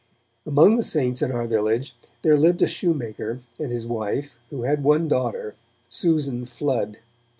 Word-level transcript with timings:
Among 0.47 0.77
the 0.77 0.81
'Saints' 0.81 1.21
in 1.21 1.31
our 1.31 1.45
village 1.45 1.95
there 2.23 2.35
lived 2.35 2.63
a 2.63 2.67
shoemaker 2.67 3.41
and 3.59 3.71
his 3.71 3.85
wife, 3.85 4.31
who 4.49 4.63
had 4.63 4.83
one 4.83 5.07
daughter, 5.07 5.53
Susan 5.89 6.47
Flood. 6.47 6.97